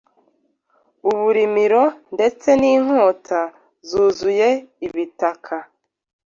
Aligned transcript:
uburimiro 1.09 1.83
ndetse 2.15 2.49
n’intoki 2.61 3.39
zuzuye 3.87 4.49
ibitaka 4.87 5.55